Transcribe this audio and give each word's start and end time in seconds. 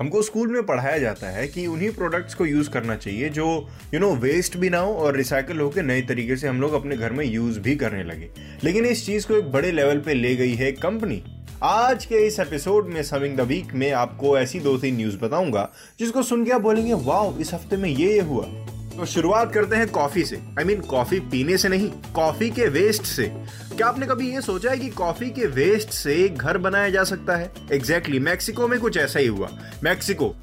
हमको 0.00 0.22
स्कूल 0.22 0.48
में 0.48 0.66
पढ़ाया 0.66 0.98
जाता 0.98 1.26
है 1.26 1.48
कि 1.48 1.66
उन्हीं 1.66 1.90
प्रोडक्ट्स 1.90 2.34
को 2.34 2.46
यूज़ 2.46 2.70
करना 2.70 2.96
चाहिए 2.96 3.28
जो 3.28 3.68
यू 3.94 4.00
नो 4.00 4.14
वेस्ट 4.14 4.56
भी 4.56 4.70
ना 4.70 4.78
हो 4.78 4.94
और 4.94 5.16
रिसाइकल 5.16 5.60
होकर 5.60 5.82
नए 5.82 6.02
तरीके 6.02 6.36
से 6.36 6.48
हम 6.48 6.60
लोग 6.60 6.72
अपने 6.72 6.96
घर 6.96 7.12
में 7.12 7.24
यूज़ 7.26 7.60
भी 7.60 7.76
करने 7.76 8.04
लगे। 8.04 8.30
लेकिन 8.64 8.84
इस 8.84 9.06
चीज़ 9.06 9.26
को 9.26 9.34
एक 9.34 9.52
बड़े 9.52 9.72
लेवल 9.72 10.00
पे 10.00 10.14
ले 10.14 10.36
गई 10.36 10.54
है 10.54 10.72
कंपनी 10.72 11.24
आज 11.62 12.04
के 12.04 12.14
इस 12.14 12.40
एपिसोड 12.40 12.86
में 12.86 13.02
समिंग 13.02 13.36
द 13.36 13.40
वीक 13.40 13.74
में 13.74 13.92
आपको 13.92 14.38
ऐसी 14.38 14.60
दो 14.60 14.76
तीन 14.78 14.96
न्यूज़ 14.96 15.18
बताऊँगा, 15.18 15.70
जिसको 15.98 16.22
सुन 16.22 16.44
के 16.44 16.50
आप 16.50 16.60
बोलेंगे, 16.60 16.92
वाओ, 16.92 17.38
इस 17.38 17.54
हफ़्ते 17.54 17.76
में 17.76 17.90
ये 17.90 18.12
ये 18.12 18.20
हुआ। 18.20 18.63
तो 18.96 19.04
शुरुआत 19.04 19.52
करते 19.52 19.76
हैं 19.76 19.88
कॉफ़ी 19.88 20.24
से। 20.24 20.36
आई 20.36 20.64
मीन 20.64 20.80
कॉफ़ी 20.80 21.20
पीने 21.20 21.56
से 21.58 21.68
नहीं 21.68 21.90
कॉफ़ी 21.90 22.50
के 22.50 22.68
वेस्ट 22.68 23.02
से। 23.02 23.22
क्या 23.76 23.86
आपने 23.86 24.06
कभी 24.06 24.34
ये 24.34 24.40
सोचा 24.40 24.70
है 24.70 24.78
कि 24.78 24.88
कॉफ़ी 24.88 25.30
के 25.30 25.46
वेस्ट 25.46 25.88
से 25.88 26.28
घर 26.28 26.58
बनाया 26.58 26.88
जा 26.88 27.04
सकता 27.04 27.36
है? 27.36 27.52
एग्जैक्टली 27.72 27.78
exactly, 27.78 28.20
मैक्सिको 28.20 28.68
में 28.68 28.80
कुछ 28.80 28.96
ऐसा 28.96 29.20
ही 29.20 29.26
हुआ। 29.26 29.48
मैक्सिको 29.84 30.34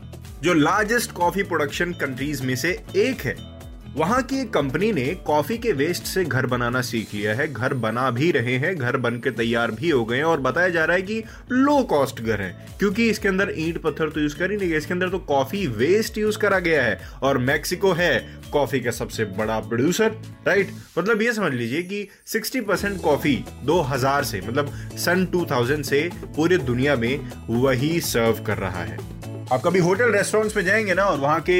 जो 0.41 0.53
लार्जेस्ट 0.53 1.11
कॉफ़ी 1.11 1.43
प्रोडक्शन 1.43 1.91
कंट्रीज़ 1.91 2.43
में 2.43 2.55
से 2.55 2.83
एक 2.95 3.21
है। 3.21 3.50
वहाँ 3.95 4.21
की 4.23 4.39
एक 4.41 4.49
कंपनी 4.53 4.91
ने 4.91 5.05
कॉफ़ी 5.25 5.57
के 5.57 5.71
वेस्ट 5.71 6.03
से 6.03 6.23
घर 6.25 6.45
बनाना 6.45 6.81
सीख 6.81 7.13
लिया 7.13 7.33
है। 7.35 7.47
घर 7.53 7.73
बना 7.75 8.09
भी 8.11 8.29
रहे 8.31 8.55
हैं, 8.57 8.75
घर 8.75 8.97
बन 8.97 9.17
के 9.19 9.31
तैयार 9.31 9.71
भी 9.71 9.89
हो 9.89 10.03
गए 10.05 10.17
हैं 10.17 10.23
और 10.23 10.41
बताया 10.41 10.69
जा 10.69 10.85
रहा 10.85 10.95
है 10.95 11.01
कि 11.01 11.23
लो 11.51 11.81
कॉस्ट 11.83 12.21
घर 12.21 12.41
है, 12.41 12.67
क्योंकि 12.79 13.09
इसके 13.09 13.27
अंदर 13.27 13.53
ईंट 13.57 13.81
पत्थर 13.81 14.09
तो 14.09 14.21
यूज़ 14.21 14.37
कर 14.37 14.51
ही 14.51 14.57
नहीं 14.57 14.73
इसके 14.73 14.93
अंदर 14.93 15.09
तो 15.09 15.19
कॉफ़ी 15.19 15.65
वेस्ट 15.67 16.17
यूज़ 16.17 16.37
करा 16.37 16.59
गया 16.59 16.83
है 16.83 16.99
और 17.23 17.37
मैक्सिको 17.37 17.91
है 17.91 18.19
कॉफ़ी 18.53 18.79
का 18.79 18.91
सबसे 18.91 19.25
बड़ा 19.37 19.59
प्रोड्यूसर 19.59 20.15
राइट 20.47 20.71
मतलब 20.97 21.21
ये 21.21 21.33
समझ 21.33 21.53
लीजिए 21.53 21.83
कि 21.83 22.07
60 22.27 22.61
परसेंट 22.61 23.01
कॉफ़ी 23.01 23.37
2000 23.65 24.23
से 24.23 24.41
मतलब 24.41 24.73
सन 24.97 25.25
2000 25.25 25.83
से 25.83 26.09
पूरी 26.35 26.57
दुनिया 26.57 26.95
में 26.95 27.31
वही 27.49 27.99
सर्व 28.01 28.43
कर 28.43 28.57
रहा 28.57 28.83
है। 28.83 29.20
आप 29.51 29.61
कभी 29.61 29.79
होटल 29.79 30.11
रेस्टोरेंट्स 30.11 30.55
में 30.57 30.63
जाएँगे 30.63 30.93
ना 30.93 31.03
और 31.03 31.17
वहाँ 31.19 31.39
के 31.41 31.55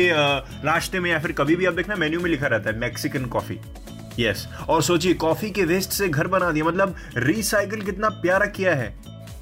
नाश्ते 0.65 0.99
में 0.99 1.09
या 1.11 1.17
फिर 1.19 1.31
कभी 1.31 1.55
भी 1.55 1.65
आप 1.65 1.73
देखना 1.73 1.95
मेन्यू 1.95 2.19
में 2.19 2.29
लिखा 2.29 2.47
रहता 2.47 2.69
है 2.69 2.79
मैक्सिकन 2.79 3.25
कॉफ़ी 3.25 3.57
यस 4.19 4.47
और 4.69 4.81
सोचिए 4.83 5.13
कॉफ़ी 5.13 5.49
के 5.49 5.63
वेस्ट 5.63 5.91
से 5.91 6.07
घर 6.09 6.27
बना 6.27 6.51
दिया 6.51 6.65
मतलब 6.65 6.95
रिसाइकिल 7.17 7.81
कितना 7.81 8.09
प्यारा 8.21 8.45
किया 8.47 8.75
है। 8.75 8.89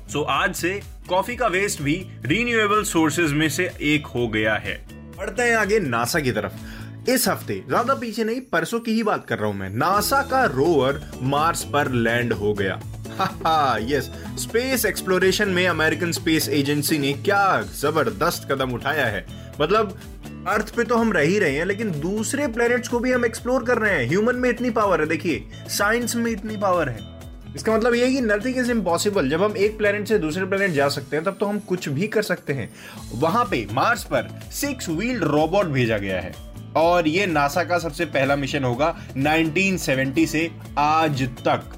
सो 0.09 0.19
so, 0.19 0.25
आज 0.29 0.55
से 0.55 0.81
कॉफ़ी 1.09 1.35
का 1.35 1.47
वेस्ट 1.47 1.81
भी 1.81 1.95
रीन्यूएबल 2.25 2.83
सोर्सेज 2.83 3.33
में 3.33 3.47
से 3.49 3.69
एक 3.81 4.07
हो 4.07 4.27
गया 4.27 4.55
है। 4.55 4.75
बढ़ते 5.17 5.43
हैं 5.43 5.55
आगे 5.55 5.79
नासा 5.79 6.19
की 6.19 6.31
तरफ़। 6.31 7.09
इस 7.09 7.27
हफ़्ते 7.27 7.63
ज़्यादा 7.67 7.93
पीछे 7.95 8.23
नहीं 8.23 8.41
परसों 8.41 8.79
की 8.79 8.93
ही 8.93 9.03
बात 9.03 9.25
कर 9.27 9.37
रहा 9.37 9.47
हूँ 9.47 9.57
मैं 9.57 9.69
नासा 9.69 10.21
का 10.21 10.43
रोवर 10.45 11.01
मार्स 11.21 11.63
पर 11.63 11.91
लैंड 11.91 12.33
हो 12.33 12.53
गया। 12.53 12.79
यस 13.91 14.11
स्पेस 14.39 14.85
एक्सप्लोरेशन 14.85 15.49
में 15.49 15.67
अमेरिकन 15.67 16.11
स्पेस 16.11 16.49
एजेंसी 16.49 16.97
ने 16.97 17.13
क्या 17.13 17.61
ज़बरदस्त 17.61 18.47
कदम 18.51 18.71
उठाया 18.71 19.05
है? 19.05 19.25
मतलब 19.61 19.99
अर्थ 20.47 20.75
पे 20.75 20.83
तो 20.83 20.97
हम 20.97 21.13
रह 21.13 21.21
ही 21.21 21.39
रहे 21.39 21.55
हैं, 21.55 21.65
लेकिन 21.65 21.91
दूसरे 21.91 22.47
प्लेनेट्स 22.47 22.87
को 22.87 22.99
भी 22.99 23.11
हम 23.11 23.25
एक्सप्लोर 23.25 23.63
कर 23.63 23.77
रहे 23.77 23.93
हैं। 23.93 24.07
ह्यूमन 24.09 24.35
में 24.35 24.49
इतनी 24.49 24.69
पावर 24.69 25.01
है, 25.01 25.07
देखिए 25.07 25.43
साइंस 25.69 26.15
में 26.15 26.31
इतनी 26.31 26.57
पावर 26.57 26.89
है। 26.89 26.99
इसका 27.55 27.77
मतलब 27.77 27.95
ये 27.95 28.11
कि 28.11 28.21
नथिंग 28.21 28.57
इज़ 28.57 28.71
इम्पॉसिबल 28.71 29.29
जब 29.29 29.43
हम 29.43 29.57
एक 29.57 29.77
प्लेनेट 29.77 30.07
से 30.07 30.19
दूसरे 30.19 30.45
प्लेनेट 30.45 30.71
जा 30.71 30.89
सकते 30.89 31.15
हैं, 31.15 31.25
तब 31.25 31.37
तो 31.39 31.45
हम 31.45 31.59
कुछ 31.59 31.89
भी 31.89 32.07
कर 32.07 32.21
सकते 32.21 32.53
हैं। 32.53 32.69
वहाँ 33.13 33.45
पे 33.45 33.67
मार्स 33.71 34.03
पर 34.03 34.39
सिक्स 34.51 34.89
व्हील्ड 34.89 35.23
रोबोट 35.23 35.65
भेजा 35.65 35.97
गया 35.97 36.21
है। 36.21 36.33
और 36.77 37.07
ये 37.07 37.25
नासा 37.25 37.63
का 37.63 37.77
सबसे 37.77 38.05
पहला 38.05 38.35
मिशन 38.35 38.63
होगा 38.63 38.97
1970 39.17 40.25
से 40.27 40.51
आज 40.77 41.23
तक। 41.23 41.75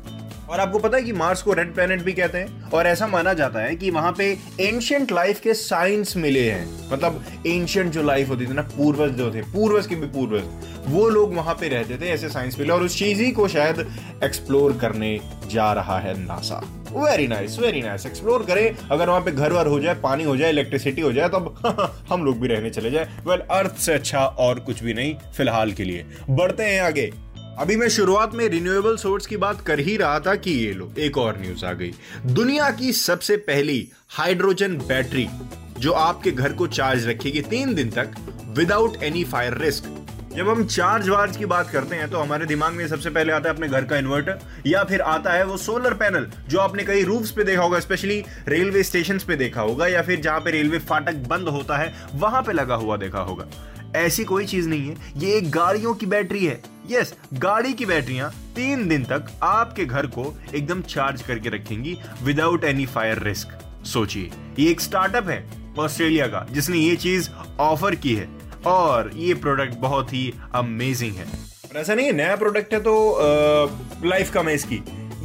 और 0.52 0.60
आपको 0.60 0.80
पता 0.80 0.98
है 0.98 1.04
कि 1.04 1.14
मार्स 1.14 1.42
को 1.42 1.54
रेड 1.54 1.74
प्लेनेट 1.74 2.04
भी 2.04 2.14
कहते 2.14 2.38
हैं, 2.38 2.70
और 2.70 2.88
ऐसा 2.88 3.08
माना 3.08 3.34
जाता 3.34 3.60
है 3.60 3.76
कि 3.76 3.90
वहाँ 3.90 4.16
पे 4.18 4.38
एंशियंट 4.60 5.12
लाइफ 5.12 5.40
के 5.40 5.54
साइंस 5.54 6.18
मिले 6.18 6.52
हैं। 6.52 6.92
मतलब 6.92 7.24
एंशियंट 7.48 7.92
जो 7.92 8.04
लाइफ 8.04 8.30
होती 8.30 8.48
थी 8.48 8.54
ना, 8.54 8.62
पूर्वज 8.62 9.12
जो 9.12 9.34
थे, 9.34 9.42
पूर्वज 9.42 9.88
के 9.88 9.96
भी 9.96 10.08
पूर्वज, 10.08 10.44
वो 10.88 11.10
लोग 11.10 11.36
वहाँ 11.36 11.56
पे 11.56 11.68
रहते 11.68 11.98
थे, 11.98 12.10
ऐसे 12.10 12.30
साइंस 12.30 12.60
मिले, 12.60 12.74
और 12.74 12.84
उस 12.84 12.98
चीज़ 13.00 13.22
ही 13.22 13.32
को 13.32 13.48
शायद 13.48 14.00
एक्सप्लोर 14.24 14.78
करने 14.78 15.20
जा 15.48 15.74
रहा 15.74 16.00
है 16.00 16.20
NASA 16.20 16.78
very 16.92 17.28
nice 17.28 17.60
very 17.60 17.82
nice 17.82 18.06
explore 18.06 18.44
करें। 18.44 18.76
अगर 18.92 19.10
वहाँ 19.10 19.22
पे 19.22 19.32
घर 19.32 19.54
वर 19.54 19.68
हो 19.68 19.80
जाए, 19.80 19.96
पानी 19.96 20.24
हो 20.24 20.38
जाए 20.38 20.50
इलेक्ट्रिसिटी 20.50 21.02
हो 21.02 21.12
जाए, 21.14 21.30
तब 21.30 22.06
हम 22.10 22.26
लोग 22.26 22.40
भी 22.40 22.48
रहने 22.48 22.70
चले 22.70 22.92
जाए। 22.92 23.06
वेल 23.28 23.40
अर्थ 23.40 23.76
से 23.76 23.94
अच्छा 23.94 24.20
और 24.20 24.60
कुछ 24.60 24.84
भी 24.84 24.94
नहीं, 24.94 25.16
फ़िलहाल 25.38 25.72
के 25.72 25.84
लिए। 25.84 26.06
बढ़ते 26.30 26.64
हैं 26.64 26.82
आगे। 26.82 27.31
अभी 27.62 27.76
मैं 27.76 27.88
शुरुआत 27.90 28.34
में 28.36 28.48
रिन्यूएबल 28.50 28.96
सोर्स 28.98 29.26
की 29.28 29.38
बात 29.38 29.60
कर 29.62 29.80
ही 29.80 29.96
रहा 29.98 30.20
था 30.20 30.34
कि 30.36 30.52
ये 30.52 30.72
लो, 30.74 30.92
एक 30.98 31.18
और 31.18 31.38
न्यूज़ 31.40 31.66
आ 31.66 31.74
गई। 31.74 31.92
दुनिया 32.28 32.70
की 32.72 32.92
सबसे 32.94 33.36
पहली 33.40 33.88
हाइड्रोजन 34.10 34.78
बैटरी 34.80 35.28
जो 35.80 35.92
आपके 35.94 36.32
घर 36.32 36.54
को 36.54 36.68
चार्ज 36.70 37.08
रखेगी 37.08 37.42
तीन 37.42 37.74
दिन 37.76 37.92
तक 37.92 38.16
विदाउट 38.58 39.04
एनी 39.04 39.24
फायर 39.24 39.58
रिस्क 39.58 39.98
जब 40.36 40.50
हम 40.50 40.66
चार्ज 40.66 41.10
वार्ज 41.10 41.38
की 41.38 41.46
बात 41.46 41.70
करते 41.70 41.96
हैं 41.96 42.10
तो 42.10 42.18
हमारे 42.18 42.46
दिमाग 42.46 42.74
में 42.74 42.88
सबसे 42.88 43.10
पहले 43.10 43.34
आता 43.34 43.50
है 43.50 43.56
अपने 43.56 43.68
घर 43.68 43.86
का 43.86 43.98
इन्वर्टर 43.98 44.40
या 44.68 44.84
फिर 44.84 45.02
आता 45.08 45.34
है 45.34 45.46
वो 45.46 45.58
सोलर 45.60 45.94
पैनल 45.94 46.28
जो 46.50 46.60
आपने 46.60 46.84
कई 46.84 47.04
रूफ्स 47.04 47.32
पे 47.32 47.44
देखा 47.44 47.64
होगा 47.64 47.80
स्पेशली 47.80 48.24
रेलवे 48.48 48.84
स्टेशन 48.84 49.20
पे 49.28 49.36
देखा 49.36 49.62
होगा, 49.62 49.88
या 49.88 50.02
फिर 50.02 50.22
जहाँ 50.22 50.40
पे 50.40 50.52
रेलवे 50.52 50.80
फाटक 50.80 51.28
बंद 51.28 51.50
होता 51.50 51.78
है, 51.78 51.94
वहाँ 52.16 52.42
पे 52.42 52.54
लगा 52.54 52.76
हुआ 52.76 52.98
देखा 52.98 53.20
होगा। 53.22 53.46
ऐसी 53.96 54.24
कोई 54.24 54.46
चीज़ 54.46 54.68
नहीं 54.70 54.90
है। 54.90 54.96
ये 55.18 55.34
एक 55.38 55.50
गाड़ियों 55.52 55.94
की 55.94 56.06
बैटरी 56.06 56.46
है। 56.46 56.62
यस 56.90 57.14
गाड़ी 57.36 57.74
की 57.74 57.86
बैटरियाँ 57.86 58.30
तीन 58.56 58.88
दिन 58.88 59.04
तक 59.04 59.32
आपके 59.44 59.86
घर 59.86 60.06
को 60.08 60.34
एकदम 60.56 60.82
चार्ज 60.84 61.22
करके 61.22 61.50
रखेंगी 61.50 61.98
विदाउट 62.24 62.64
एनी 62.64 62.86
फायर 62.86 63.24
रिस्क 63.24 63.58
सोचिए, 63.86 64.32
ये 64.60 64.70
एक 64.72 64.82
स्टार्टअप 64.82 65.30
है 65.30 65.44
ऑस्ट्रेलिया 65.80 66.28
का, 66.28 66.46
जिसने 66.52 66.78
ये 66.78 66.96
चीज़ 66.96 67.30
ऑफ़र 67.60 67.96
की 67.96 68.14
है 68.16 68.28
और 68.68 69.12
ये 69.16 69.34
प्रोडक्ट 69.36 69.78
बहुत 69.80 70.14
ही 70.14 70.34
अमेजिंग 70.56 71.16
है। 71.16 71.26
ऐसा 71.76 71.94
नहीं 71.96 72.12
नया 72.14 72.36
प्रोडक्ट 72.36 72.74
है 72.74 72.80
तो 72.80 74.06
लाइफ 74.06 74.32
कम 74.34 74.48
है 74.48 74.56
इसकी। 74.56 74.82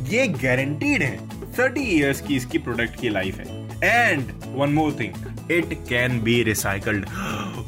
ये 0.09 0.27
गारंटीड 0.29 1.03
है 1.03 1.17
थर्टी 1.59 1.83
इयर्स 1.91 2.21
की 2.21 2.37
इसकी 2.37 2.59
प्रोडक्ट 2.59 3.01
की 3.01 3.09
लाइफ 3.09 3.39
है। 3.39 3.65
And 3.85 4.31
one 4.57 4.71
more 4.71 4.97
thing 5.01 5.51
it 5.51 5.73
can 5.89 6.21
be 6.23 6.43
recycled 6.43 7.07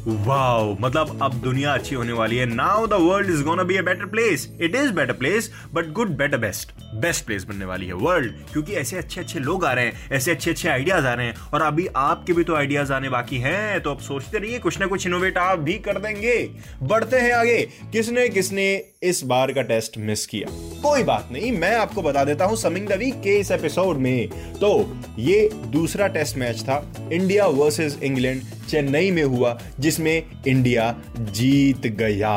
wow 0.07 0.75
मतलब 0.79 1.19
अब 1.21 1.33
दुनिया 1.41 1.73
अच्छी 1.73 1.95
होने 1.95 2.13
वाली 2.13 2.37
है. 2.37 2.45
Now 2.45 2.85
the 2.87 2.93
world 3.01 3.29
is 3.29 3.43
gonna 3.43 3.63
be 3.63 3.77
a 3.77 3.81
better 3.81 4.05
place 4.05 4.47
it 4.61 4.75
is 4.75 4.91
better 4.91 5.13
place 5.13 5.51
but 5.73 5.91
good 5.93 6.15
better 6.17 6.37
best 6.37 6.71
best 7.01 7.25
place 7.25 7.43
बनने 7.43 7.65
वाली 7.65 7.85
है 7.87 7.93
वर्ल्ड 7.95 8.33
क्योंकि 8.51 8.73
ऐसे 8.73 8.97
अच्छे 8.97 9.21
अच्छे 9.21 9.39
लोग 9.39 9.65
आ 9.65 9.71
रहे 9.73 9.85
हैं, 9.85 10.09
ऐसे 10.11 10.31
अच्छे 10.31 10.51
अच्छे 10.51 10.69
आइडियाज़ 10.69 11.05
आ 11.05 11.13
रहे 11.13 11.25
हैं. 11.25 11.35
और 11.53 11.61
अभी 11.61 11.87
आपके 11.95 12.33
भी 12.33 12.43
तो 12.43 12.55
आइडियाज़ 12.55 12.93
आने 12.93 13.09
बाकी 13.09 13.37
हैं 13.37 13.81
तो 13.81 13.91
अब 13.91 13.99
सोचते 13.99 14.37
रहिए, 14.37 14.59
कुछ 14.59 14.79
ना 14.79 14.87
कुछ 14.87 15.05
इनोवेट 15.07 15.37
आप 15.37 15.59
भी 15.59 15.73
कर 15.79 15.99
देंगे. 15.99 16.37
बढ़ते 16.83 17.17
हैं 17.17 17.33
आगे. 17.33 17.61
किसने 17.91 18.27
किसने 18.29 18.65
इस 19.03 19.23
बार 19.23 19.51
का 19.53 19.61
टेस्ट 19.63 19.97
मिस 19.97 20.25
किया? 20.25 20.47
कोई 20.81 21.03
बात 21.03 21.29
नहीं, 21.31 21.51
मैं 21.51 21.75
आपको 21.75 22.01
बता 22.01 22.23
देता 22.23 22.45
हूँ 22.45 22.57
समिंग 22.57 22.87
द 22.87 22.97
वीक 22.99 23.21
के 23.23 23.39
इस 23.39 23.51
एपिसोड 23.51 23.97
में. 23.97 24.29
तो 24.59 24.71
ये 25.19 25.49
दूसरा 25.67 26.07
टेस्ट 26.09 26.37
मैच 26.37 26.61
था 26.63 26.85
इंडिया 27.11 27.45
वर्सेस 27.47 27.99
इंग्लैंड 28.03 28.41
चेन्नई 28.69 29.11
में 29.11 29.23
हुआ, 29.23 29.57
जिसमें 29.79 30.23
इंडिया 30.47 30.95
जीत 31.19 31.87
गया। 31.87 32.35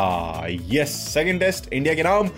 यस 0.72 0.88
सेकंड 0.88 1.40
टेस्ट 1.40 1.72
इंडिया 1.72 1.94
के 1.94 2.02
नाम 2.02 2.28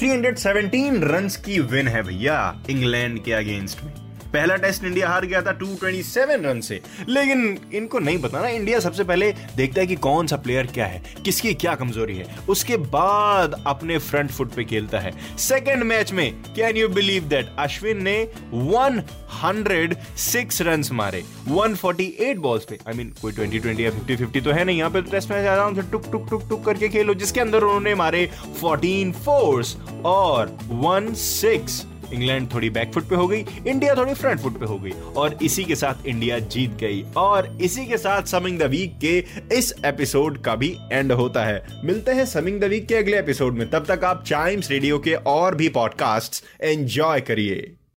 317 0.00 1.02
रन्स 1.04 1.36
की 1.36 1.58
विन 1.60 1.88
है 1.88 2.02
भैया, 2.02 2.62
इंग्लैंड 2.70 3.24
के 3.24 3.32
अगेंस्ट 3.32 3.84
में। 3.84 4.01
पहला 4.32 4.56
टेस्ट 4.56 4.84
इंडिया 4.84 5.08
हार 5.08 5.26
गया 5.26 5.42
था 5.42 5.58
227 5.58 6.44
रन 6.44 6.60
से। 6.60 6.80
लेकिन 7.08 7.58
इनको 7.74 7.98
नहीं 7.98 8.18
पता 8.18 8.42
ना 8.42 8.48
इंडिया 8.48 8.80
सबसे 8.80 9.04
पहले 9.04 9.34
देखता 9.56 9.80
है 9.80 9.86
कि 9.86 9.96
कौन 9.96 10.26
सा 10.26 10.36
प्लेयर 10.36 10.66
क्या 10.66 10.86
है 10.86 11.02
किसकी 11.24 11.54
क्या 11.54 11.74
कमज़ोरी 11.74 12.16
है। 12.16 12.26
उसके 12.48 12.76
बाद 12.94 13.64
अपने 13.66 13.98
फ्रंट 13.98 14.30
फुट 14.30 14.52
पे 14.52 14.64
खेलता 14.64 14.98
है। 14.98 15.38
सेकेंड 15.38 15.82
मैच 15.82 16.12
में 16.12 16.42
can 16.56 16.76
you 16.76 16.88
believe 16.88 17.24
that 17.24 17.48
Ashwin 17.58 18.02
ने 18.02 18.28
106 18.54 20.62
रन 20.62 20.84
मारे। 20.92 21.24
148 21.48 22.38
बॉल्स 22.38 22.64
पे। 22.64 22.78
आई 22.88 22.94
I 22.94 22.96
मीन 22.96 23.08
mean, 23.08 23.20
कोई 23.20 23.32
20 23.32 23.62
20 23.62 23.80
या 23.80 23.90
50 23.90 24.16
50 24.16 24.44
तो 24.44 24.50
है 24.50 24.64
नहीं। 24.64 24.78
यहाँ 24.78 24.90
पे 24.90 25.02
तो 25.02 25.10
टेस्ट 25.10 25.30
मैच 25.30 25.46
आराम 25.46 25.74
से 25.74 25.82
टुक 25.82 26.04
टुक 26.12 26.26
टुक 26.30 26.48
टुक 26.48 26.64
करके 26.64 26.88
खेलो 26.88 27.14
जिसके 27.14 27.40
अंदर 27.40 27.62
उन्होंने 27.62 27.94
मारे 27.94 28.30
14 28.62 29.12
फोर्स 29.24 29.76
और 30.04 30.58
1 30.84 31.14
6 31.14 31.91
इंग्लैंड 32.12 32.52
थोड़ी 32.54 32.70
बैकफुट 32.70 33.08
पे 33.08 33.16
हो 33.16 33.26
गई, 33.28 33.44
इंडिया 33.66 33.94
थोड़ी 33.94 34.14
फ्रंट 34.14 34.40
फुट 34.40 34.58
पे 34.60 34.66
हो 34.66 34.78
गई 34.78 34.92
और 35.16 35.38
इसी 35.42 35.64
के 35.64 35.76
साथ 35.76 36.06
इंडिया 36.06 36.38
जीत 36.38 36.76
गई 36.80 37.04
और 37.16 37.58
इसी 37.62 37.86
के 37.86 37.98
साथ 37.98 38.22
समिंग 38.22 38.58
द 38.58 38.62
वीक 38.62 38.98
के 39.00 39.18
इस 39.52 39.74
एपिसोड 39.86 40.40
का 40.42 40.54
भी 40.54 40.76
एंड 40.92 41.12
होता 41.12 41.44
है। 41.44 41.62
मिलते 41.84 42.12
हैं 42.12 42.26
समिंग 42.26 42.60
द 42.60 42.64
वीक 42.64 42.86
के 42.88 42.94
अगले 42.94 43.18
एपिसोड 43.18 43.54
में। 43.54 43.68
तब 43.70 43.84
तक 43.88 44.04
आप 44.04 44.24
चाइम्स 44.24 44.70
रेडियो 44.70 44.98
के 44.98 45.14
और 45.14 45.54
भी 45.54 45.68
पॉडकास्ट 45.68 46.44
एंजॉय 46.62 47.20
करिए। 47.20 47.72